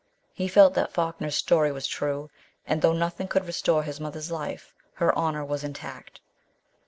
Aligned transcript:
He 0.33 0.47
felt 0.47 0.73
that 0.73 0.91
Falkner's 0.91 1.35
story 1.35 1.71
was 1.71 1.85
true, 1.85 2.31
and 2.65 2.81
though 2.81 2.91
nothing 2.93 3.27
could 3.27 3.45
restore 3.45 3.83
his 3.83 3.99
mother's 3.99 4.31
life, 4.31 4.73
her 4.95 5.15
honour 5.15 5.45
was 5.45 5.63
intact. 5.63 6.21